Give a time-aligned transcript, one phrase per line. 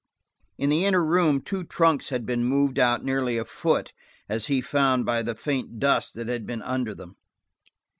[0.57, 3.93] In the inner room two trunks had been moved out nearly a foot,
[4.27, 7.17] as he found by the faint dust that had been under them.